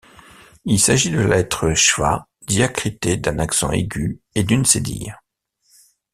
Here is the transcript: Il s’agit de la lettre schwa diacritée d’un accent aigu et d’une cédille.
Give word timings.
Il 0.65 0.79
s’agit 0.79 1.11
de 1.11 1.19
la 1.19 1.35
lettre 1.37 1.75
schwa 1.75 2.27
diacritée 2.47 3.17
d’un 3.17 3.37
accent 3.37 3.69
aigu 3.69 4.19
et 4.33 4.41
d’une 4.43 4.65
cédille. 4.65 5.15